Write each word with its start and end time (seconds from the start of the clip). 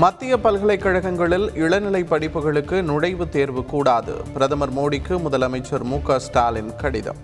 மத்திய 0.00 0.38
பல்கலைக்கழகங்களில் 0.38 1.54
இளநிலை 1.54 2.02
படிப்புகளுக்கு 2.02 2.82
நுழைவுத் 2.82 3.28
தேர்வு 3.28 3.64
கூடாது. 3.64 4.12
பிரதமர் 4.32 4.72
மோடிக்கு 4.72 5.18
முதலமைச்சர் 5.18 5.82
மு 5.82 6.00
க 6.02 6.18
ஸ்டாலின் 6.18 6.76
கடிதம். 6.76 7.16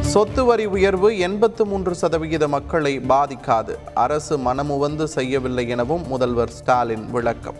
சொத்து 0.00 0.44
வரி 0.44 0.64
உயர்வு 0.64 1.18
எண்பத்து 1.18 1.66
மூன்று 1.66 1.94
சதவிகித 1.94 2.48
மக்களை 2.48 2.98
பாதிக்காது. 2.98 3.76
அரசு 3.94 4.38
மனமுவந்து 4.38 5.08
செய்யவில்லை 5.08 5.68
எனவும் 5.68 6.08
முதல்வர் 6.08 6.50
ஸ்டாலின் 6.50 7.10
விளக்கம். 7.10 7.56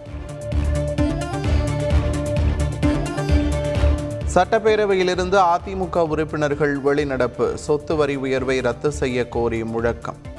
சட்டப்பேரவையிலிருந்து 4.35 5.39
அதிமுக 5.39 6.09
உறுப்பினர்கள் 6.09 6.83
வெளிநடப்பு. 6.83 7.55
சொத்து 7.55 7.97
வரி 7.97 8.17
உயர்வை 8.17 8.61
ரத்து 8.61 8.93
செய்ய 8.93 9.29
கோரி 9.29 9.65
முழக்கம். 9.65 10.39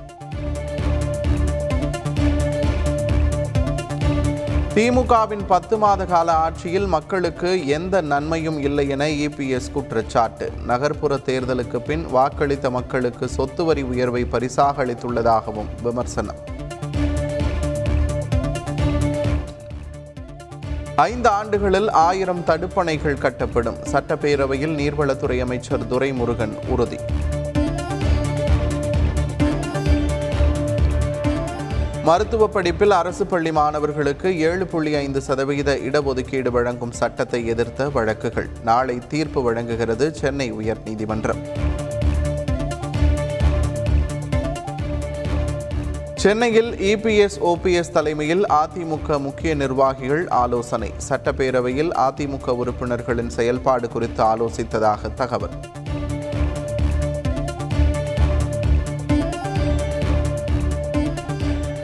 திமுகவின் 4.76 5.46
பத்து 5.48 5.78
மாத 5.78 6.06
கால 6.06 6.34
ஆட்சியில் 6.34 6.88
மக்களுக்கு 6.88 7.68
எந்த 7.68 8.02
நன்மையும் 8.02 8.60
இல்லை 8.60 8.88
என 8.88 9.08
இபிஎஸ் 9.08 9.72
குற்றச்சாட்டு. 9.72 10.52
நகர்ப்புற 10.66 11.16
தேர்தலுக்கு 11.16 11.78
பின் 11.78 12.06
வாக்களித்த 12.16 12.70
மக்களுக்கு 12.70 13.28
சொத்து 13.28 13.64
வரி 13.64 13.82
உயர்வை 13.82 14.26
பரிசாக 14.26 14.86
அளித்துள்ளதாகவும் 14.86 15.68
விமர்சனம். 15.84 16.36
ஐந்து 20.96 21.30
ஆண்டுகளில் 21.30 21.90
ஆயிரம் 21.90 22.44
தடுப்பணைகள் 22.48 23.22
கட்டப்படும். 23.22 23.78
சட்டப்பேரவையில் 23.92 24.76
நீர்வளத்துறை 24.76 25.40
அமைச்சர் 25.40 25.88
துரைமுருகன் 25.88 26.68
உறுதி. 26.68 26.98
மருத்துவ 32.12 32.48
படிப்பில் 32.48 32.92
அரசு 32.92 33.26
பள்ளி 33.26 33.52
மாணவர்களுக்கு 33.52 34.40
ஏழு 34.40 34.68
புள்ளி 34.68 34.96
ஐந்து 34.96 35.22
சதவிகித 35.22 35.76
இடஒதுக்கீடு 35.76 36.48
வழங்கும் 36.48 36.92
சட்டத்தை 36.92 37.46
எதிர்த்த 37.46 37.90
வழக்குகள். 37.90 38.48
நாளை 38.64 39.02
தீர்ப்பு 39.08 39.44
வழங்குகிறது 39.44 40.14
சென்னை 40.14 40.54
உயர்நீதிமன்றம். 40.54 41.42
சென்னையில் 46.16 46.72
இபிஎஸ் 46.72 47.38
ஓபிஎஸ் 47.42 47.92
தலைமையில் 47.92 48.46
அதிமுக 48.46 49.20
முக்கிய 49.20 49.56
நிர்வாகிகள் 49.56 50.28
ஆலோசனை. 50.28 50.92
சட்டப்பேரவையில் 51.10 51.92
அதிமுக 52.08 52.50
உறுப்பினர்களின் 52.50 53.30
செயல்பாடு 53.30 53.90
குறித்து 53.90 54.24
ஆலோசித்ததாக 54.24 55.14
தகவல். 55.14 55.58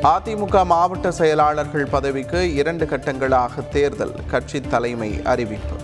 அதிமுக 0.08 0.58
மாவட்ட 0.72 1.11
செயலாளர்கள் 1.11 1.86
பதவிக்கு 1.94 2.39
இரண்டு 2.53 2.86
கட்டங்களாக 2.86 3.63
தேர்தல் 3.69 4.14
கட்சி 4.27 4.59
தலைமை 4.61 5.09
அறிவிப்பு. 5.31 5.77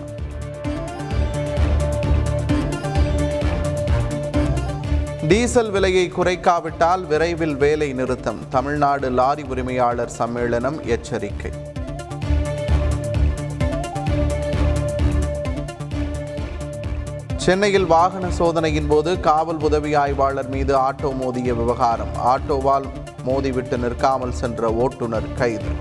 டீசல் 5.27 5.71
விலையை 5.71 6.05
குறைக்காவிட்டால் 6.17 7.03
விரைவில் 7.11 7.55
வேலை 7.55 7.93
நிறுத்தம் 7.93 8.41
தமிழ்நாடு 8.49 9.09
லாரி 9.09 9.43
உரிமையாளர் 9.43 10.15
சம்மேளனம் 10.17 10.79
எச்சரிக்கை. 10.95 11.53
சென்னையில் 17.45 17.85
வாகன 17.85 18.25
சோதனையின் 18.29 18.87
போது 18.87 19.19
காவல் 19.19 19.63
உதவி 19.69 19.93
ஆய்வாளர் 19.93 20.49
மீது 20.49 20.75
ஆட்டோ 20.87 21.09
மோதிய 21.21 21.53
விவகாரம் 21.53 22.13
ஆட்டோவால் 22.33 22.87
மோதிவிட்டு 23.27 23.77
நிற்காமல் 23.77 24.37
சென்ற 24.41 24.71
ஓட்டுநர் 24.83 25.33
கைது. 25.37 25.73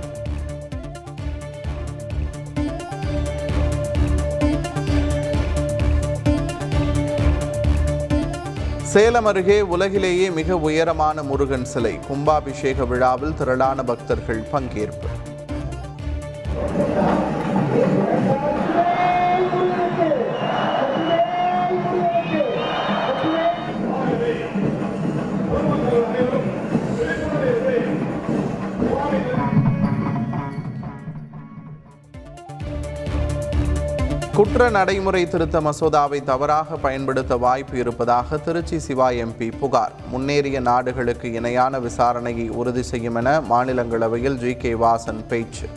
சேலம் 8.93 9.29
அருகே 9.31 9.59
உலகிலேயே 9.75 10.31
மிக 10.39 10.59
உயரமான 10.69 11.23
முருகன் 11.23 11.65
சிலை 11.65 11.95
கும்பாபிஷேக 12.09 12.87
விழாவில் 12.87 13.37
திரளான 13.39 13.85
பக்தர்கள் 13.91 14.43
பங்கேற்பு. 14.53 15.11
குற்ற 34.37 34.71
நடைமுறை 34.71 35.29
திருத்த 35.29 35.61
மசோதாவை 35.61 36.25
தவறாக 36.25 36.77
பயன்படுத்த 36.77 37.37
வாய்ப்பு 37.37 37.79
இருப்பதாக 37.79 38.37
திருச்சி 38.37 38.79
சிவா 38.79 39.11
எம்பி 39.11 39.53
புகார். 39.59 39.93
முன்னேறிய 40.11 40.61
நாடுகளுக்கு 40.61 41.33
இணையான 41.33 41.79
விசாரணையை 41.79 42.49
உறுதி 42.49 42.83
செய்யும் 42.83 43.15
என 43.15 43.41
மாநிலங்களவையில் 43.41 44.35
ஜி. 44.35 44.55
கே. 44.55 44.73
வாசன் 44.73 45.27
பேச்சு. 45.29 45.69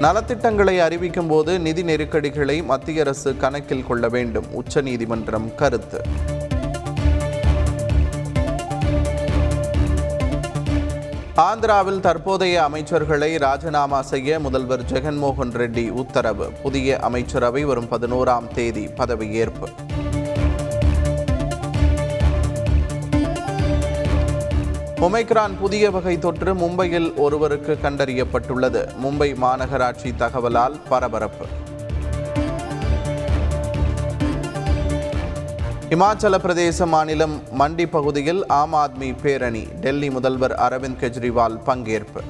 நலத்திட்டங்களை 0.00 0.78
அறிவிக்கும் 0.78 1.26
போது 1.26 1.58
நிதி 1.58 1.82
நெருக்கடிகளை 1.82 2.64
மத்திய 2.64 3.00
அரசு 3.00 3.36
கணக்கில் 3.36 3.86
கொள்ள 3.86 4.08
வேண்டும். 4.08 4.46
உச்சநீதிமன்றம் 4.52 5.54
கருத்து. 5.54 6.00
ஆந்திராவில் 11.44 12.00
தற்போதைய 12.00 12.68
அமைச்சர்களை 12.68 13.38
ராஜினாமா 13.38 14.02
செய்ய 14.02 14.38
முதல்வர் 14.40 14.82
ஜெகன்மோகன் 14.82 15.52
ரெட்டி 15.52 15.90
உத்தரவு. 15.90 16.46
புதிய 16.62 16.98
அமைச்சரவை 16.98 17.64
வரும் 17.64 17.88
பதினோராம் 17.90 18.46
தேதி 18.54 18.86
பதவியேற்பு 18.86 19.68
ஒமைக்ரான் 25.00 25.58
புதிய 25.58 25.90
வகை 25.90 26.18
தொற்று 26.18 26.54
மும்பையில் 26.54 27.14
ஒருவருக்கு 27.16 27.78
கண்டறியப்பட்டுள்ளது. 27.82 28.82
மும்பை 29.02 29.30
மாநகராட்சி 29.34 30.12
தகவலால் 30.18 30.80
பரபரப்பு. 30.88 31.46
இமாச்சல 35.94 36.36
பிரதேச 36.44 36.86
மாநிலம் 36.86 37.42
மண்டி 37.58 37.86
பகுதியில் 37.90 38.46
ஆம் 38.46 38.72
ஆத்மி 38.74 39.14
பேரணி 39.22 39.60
டெல்லி 39.80 40.10
முதல்வர் 40.10 40.52
அரவிந்த் 40.52 40.96
கெஜ்ரிவால் 41.00 41.58
பங்கேற்பு. 41.66 42.22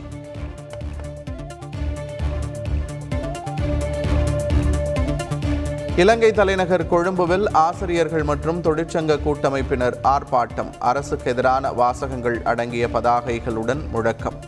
இலங்கை 5.96 6.32
தலைநகர் 6.32 6.86
கொழும்புவில் 6.86 7.50
ஆசிரியர்கள் 7.50 8.22
மற்றும் 8.22 8.62
தொழிற்சங்க 8.62 9.22
கூட்டமைப்பினர் 9.22 9.98
ஆர்ப்பாட்டம். 10.04 10.78
அரசுக்கு 10.78 11.30
எதிரான 11.30 11.72
வாசகங்கள் 11.72 12.42
அடங்கிய 12.42 12.86
பதாகைகளுடன் 12.86 13.88
முழக்கம். 13.90 14.38